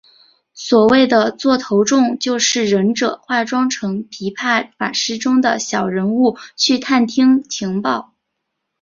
[0.55, 8.15] 所谓的座头众就是忍者化妆成琵琶法师中的小人物去探听情报。